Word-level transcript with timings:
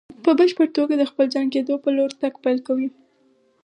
په 0.23 0.31
بشپړ 0.39 0.67
توګه 0.77 0.93
د 0.97 1.03
خپل 1.11 1.25
ځان 1.33 1.47
کېدو 1.53 1.73
په 1.83 1.89
لور 1.97 2.11
تګ 2.21 2.33
پيل 2.43 2.59
کوي. 2.67 2.87